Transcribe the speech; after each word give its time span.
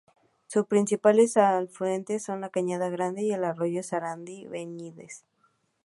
Sus 0.47 0.65
principales 0.65 1.37
afluentes 1.37 2.23
son 2.23 2.41
la 2.41 2.49
cañada 2.49 2.89
Grande 2.89 3.21
y 3.21 3.33
el 3.33 3.43
arroyo 3.43 3.83
Sarandí 3.83 4.47
Benítez. 4.47 5.25